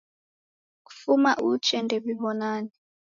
[0.85, 2.71] Kufuma uchee ndediw'onane.